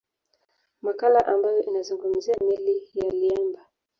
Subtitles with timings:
[0.81, 3.59] Makala ambayo inazungumzia meli ya Liemba